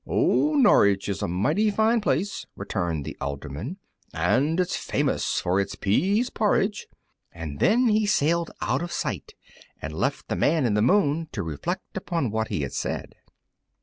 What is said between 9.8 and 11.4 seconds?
left the Man in the Moon